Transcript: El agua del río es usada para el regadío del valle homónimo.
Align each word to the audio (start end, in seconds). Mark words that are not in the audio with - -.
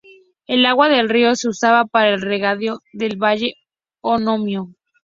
El 0.47 0.65
agua 0.65 0.89
del 0.89 1.09
río 1.09 1.29
es 1.29 1.45
usada 1.45 1.85
para 1.85 2.09
el 2.09 2.21
regadío 2.21 2.79
del 2.91 3.17
valle 3.17 3.53
homónimo. 4.01 4.73